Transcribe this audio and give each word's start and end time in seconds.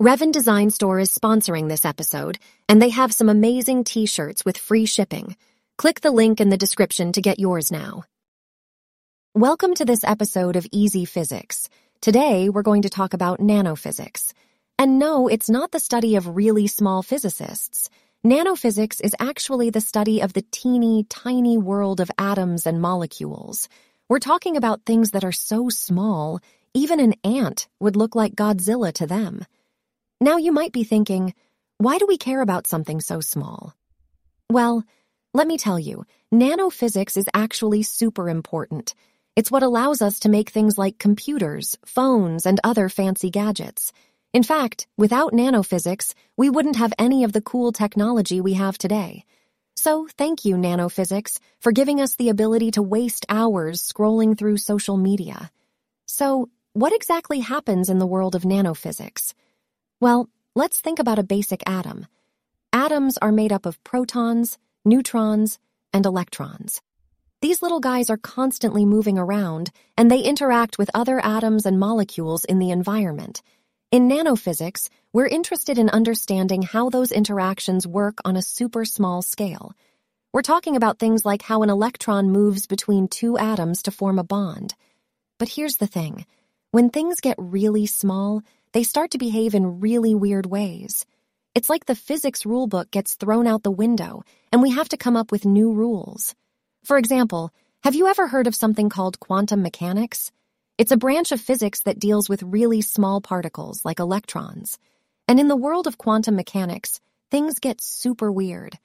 Revan 0.00 0.30
Design 0.30 0.68
Store 0.68 1.00
is 1.00 1.10
sponsoring 1.10 1.70
this 1.70 1.86
episode, 1.86 2.38
and 2.68 2.82
they 2.82 2.90
have 2.90 3.14
some 3.14 3.30
amazing 3.30 3.82
t-shirts 3.82 4.44
with 4.44 4.58
free 4.58 4.84
shipping. 4.84 5.36
Click 5.78 6.02
the 6.02 6.10
link 6.10 6.38
in 6.38 6.50
the 6.50 6.58
description 6.58 7.12
to 7.12 7.22
get 7.22 7.38
yours 7.38 7.72
now. 7.72 8.04
Welcome 9.32 9.72
to 9.76 9.86
this 9.86 10.04
episode 10.04 10.56
of 10.56 10.66
Easy 10.70 11.06
Physics. 11.06 11.70
Today, 12.02 12.50
we're 12.50 12.60
going 12.60 12.82
to 12.82 12.90
talk 12.90 13.14
about 13.14 13.40
nanophysics. 13.40 14.34
And 14.78 14.98
no, 14.98 15.28
it's 15.28 15.48
not 15.48 15.70
the 15.72 15.80
study 15.80 16.16
of 16.16 16.36
really 16.36 16.66
small 16.66 17.02
physicists. 17.02 17.88
Nanophysics 18.22 19.02
is 19.02 19.16
actually 19.18 19.70
the 19.70 19.80
study 19.80 20.20
of 20.20 20.34
the 20.34 20.44
teeny, 20.50 21.04
tiny 21.04 21.56
world 21.56 22.00
of 22.00 22.10
atoms 22.18 22.66
and 22.66 22.82
molecules. 22.82 23.70
We're 24.10 24.18
talking 24.18 24.58
about 24.58 24.84
things 24.84 25.12
that 25.12 25.24
are 25.24 25.32
so 25.32 25.70
small, 25.70 26.40
even 26.74 27.00
an 27.00 27.14
ant 27.24 27.66
would 27.80 27.96
look 27.96 28.14
like 28.14 28.36
Godzilla 28.36 28.92
to 28.92 29.06
them. 29.06 29.46
Now 30.20 30.38
you 30.38 30.50
might 30.50 30.72
be 30.72 30.82
thinking, 30.82 31.34
why 31.76 31.98
do 31.98 32.06
we 32.06 32.16
care 32.16 32.40
about 32.40 32.66
something 32.66 33.00
so 33.00 33.20
small? 33.20 33.74
Well, 34.50 34.82
let 35.34 35.46
me 35.46 35.58
tell 35.58 35.78
you, 35.78 36.06
nanophysics 36.32 37.18
is 37.18 37.28
actually 37.34 37.82
super 37.82 38.30
important. 38.30 38.94
It's 39.36 39.50
what 39.50 39.62
allows 39.62 40.00
us 40.00 40.20
to 40.20 40.30
make 40.30 40.48
things 40.48 40.78
like 40.78 40.98
computers, 40.98 41.76
phones, 41.84 42.46
and 42.46 42.58
other 42.64 42.88
fancy 42.88 43.28
gadgets. 43.28 43.92
In 44.32 44.42
fact, 44.42 44.86
without 44.96 45.34
nanophysics, 45.34 46.14
we 46.34 46.48
wouldn't 46.48 46.76
have 46.76 46.94
any 46.98 47.24
of 47.24 47.34
the 47.34 47.42
cool 47.42 47.70
technology 47.70 48.40
we 48.40 48.54
have 48.54 48.78
today. 48.78 49.26
So 49.74 50.08
thank 50.16 50.46
you, 50.46 50.56
nanophysics, 50.56 51.40
for 51.60 51.72
giving 51.72 52.00
us 52.00 52.16
the 52.16 52.30
ability 52.30 52.70
to 52.72 52.82
waste 52.82 53.26
hours 53.28 53.82
scrolling 53.82 54.38
through 54.38 54.56
social 54.56 54.96
media. 54.96 55.50
So, 56.06 56.48
what 56.72 56.94
exactly 56.94 57.40
happens 57.40 57.90
in 57.90 57.98
the 57.98 58.06
world 58.06 58.34
of 58.34 58.42
nanophysics? 58.44 59.34
Well, 59.98 60.28
let's 60.54 60.78
think 60.78 60.98
about 60.98 61.18
a 61.18 61.22
basic 61.22 61.62
atom. 61.66 62.06
Atoms 62.70 63.16
are 63.18 63.32
made 63.32 63.50
up 63.50 63.64
of 63.64 63.82
protons, 63.82 64.58
neutrons, 64.84 65.58
and 65.92 66.04
electrons. 66.04 66.82
These 67.40 67.62
little 67.62 67.80
guys 67.80 68.10
are 68.10 68.18
constantly 68.18 68.84
moving 68.84 69.18
around, 69.18 69.70
and 69.96 70.10
they 70.10 70.20
interact 70.20 70.76
with 70.76 70.90
other 70.92 71.18
atoms 71.24 71.64
and 71.64 71.80
molecules 71.80 72.44
in 72.44 72.58
the 72.58 72.70
environment. 72.70 73.42
In 73.90 74.08
nanophysics, 74.08 74.90
we're 75.14 75.28
interested 75.28 75.78
in 75.78 75.88
understanding 75.88 76.60
how 76.60 76.90
those 76.90 77.10
interactions 77.10 77.86
work 77.86 78.18
on 78.24 78.36
a 78.36 78.42
super 78.42 78.84
small 78.84 79.22
scale. 79.22 79.72
We're 80.32 80.42
talking 80.42 80.76
about 80.76 80.98
things 80.98 81.24
like 81.24 81.40
how 81.40 81.62
an 81.62 81.70
electron 81.70 82.30
moves 82.30 82.66
between 82.66 83.08
two 83.08 83.38
atoms 83.38 83.84
to 83.84 83.90
form 83.90 84.18
a 84.18 84.24
bond. 84.24 84.74
But 85.38 85.48
here's 85.48 85.78
the 85.78 85.86
thing. 85.86 86.26
When 86.70 86.90
things 86.90 87.20
get 87.20 87.36
really 87.38 87.86
small, 87.86 88.42
they 88.76 88.82
start 88.82 89.12
to 89.12 89.16
behave 89.16 89.54
in 89.54 89.80
really 89.80 90.14
weird 90.14 90.44
ways. 90.44 91.06
It's 91.54 91.70
like 91.70 91.86
the 91.86 91.94
physics 91.94 92.42
rulebook 92.42 92.90
gets 92.90 93.14
thrown 93.14 93.46
out 93.46 93.62
the 93.62 93.70
window, 93.70 94.22
and 94.52 94.60
we 94.60 94.72
have 94.72 94.90
to 94.90 94.98
come 94.98 95.16
up 95.16 95.32
with 95.32 95.46
new 95.46 95.72
rules. 95.72 96.34
For 96.84 96.98
example, 96.98 97.54
have 97.82 97.94
you 97.94 98.06
ever 98.06 98.26
heard 98.26 98.46
of 98.46 98.54
something 98.54 98.90
called 98.90 99.18
quantum 99.18 99.62
mechanics? 99.62 100.30
It's 100.76 100.92
a 100.92 100.98
branch 100.98 101.32
of 101.32 101.40
physics 101.40 101.84
that 101.84 101.98
deals 101.98 102.28
with 102.28 102.42
really 102.42 102.82
small 102.82 103.22
particles 103.22 103.82
like 103.82 103.98
electrons. 103.98 104.76
And 105.26 105.40
in 105.40 105.48
the 105.48 105.56
world 105.56 105.86
of 105.86 105.96
quantum 105.96 106.36
mechanics, 106.36 107.00
things 107.30 107.60
get 107.60 107.80
super 107.80 108.30
weird. 108.30 108.78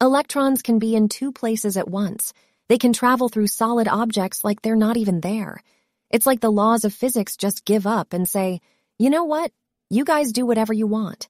Electrons 0.00 0.60
can 0.60 0.80
be 0.80 0.96
in 0.96 1.08
two 1.08 1.30
places 1.30 1.76
at 1.76 1.86
once. 1.86 2.32
They 2.68 2.78
can 2.78 2.92
travel 2.92 3.28
through 3.28 3.46
solid 3.46 3.86
objects 3.86 4.42
like 4.42 4.62
they're 4.62 4.74
not 4.74 4.96
even 4.96 5.20
there. 5.20 5.62
It's 6.10 6.26
like 6.26 6.40
the 6.40 6.50
laws 6.50 6.84
of 6.84 6.92
physics 6.92 7.36
just 7.36 7.64
give 7.64 7.86
up 7.86 8.12
and 8.12 8.28
say, 8.28 8.60
you 8.98 9.10
know 9.10 9.24
what? 9.24 9.52
You 9.90 10.04
guys 10.04 10.32
do 10.32 10.46
whatever 10.46 10.72
you 10.72 10.86
want. 10.86 11.28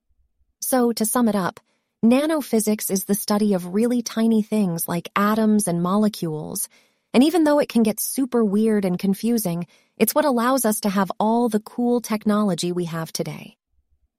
So, 0.60 0.92
to 0.92 1.04
sum 1.04 1.28
it 1.28 1.34
up, 1.34 1.58
Nanophysics 2.04 2.92
is 2.92 3.04
the 3.04 3.14
study 3.16 3.54
of 3.54 3.74
really 3.74 4.02
tiny 4.02 4.42
things 4.42 4.86
like 4.86 5.10
atoms 5.16 5.66
and 5.66 5.82
molecules. 5.82 6.68
And 7.12 7.24
even 7.24 7.42
though 7.42 7.58
it 7.58 7.68
can 7.68 7.82
get 7.82 7.98
super 7.98 8.44
weird 8.44 8.84
and 8.84 8.98
confusing, 8.98 9.66
it's 9.98 10.14
what 10.14 10.24
allows 10.24 10.64
us 10.64 10.80
to 10.80 10.88
have 10.88 11.10
all 11.18 11.48
the 11.48 11.58
cool 11.58 12.00
technology 12.00 12.70
we 12.70 12.84
have 12.84 13.12
today. 13.12 13.56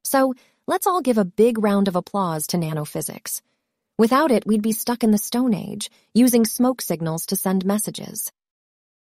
So, 0.04 0.34
let's 0.66 0.86
all 0.86 1.00
give 1.00 1.16
a 1.16 1.24
big 1.24 1.56
round 1.56 1.88
of 1.88 1.96
applause 1.96 2.48
to 2.48 2.58
nanophysics. 2.58 3.40
Without 3.96 4.30
it, 4.30 4.46
we'd 4.46 4.62
be 4.62 4.72
stuck 4.72 5.02
in 5.02 5.10
the 5.10 5.16
Stone 5.16 5.54
Age, 5.54 5.90
using 6.12 6.44
smoke 6.44 6.82
signals 6.82 7.24
to 7.26 7.36
send 7.36 7.64
messages. 7.64 8.30